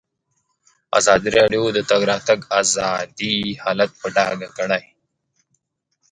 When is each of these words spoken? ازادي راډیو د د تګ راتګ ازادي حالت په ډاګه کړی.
ازادي 0.99 1.29
راډیو 1.37 1.63
د 1.73 1.75
د 1.77 1.79
تګ 1.89 2.01
راتګ 2.11 2.39
ازادي 2.61 3.35
حالت 3.63 3.91
په 4.01 4.07
ډاګه 4.15 4.49
کړی. 4.57 4.83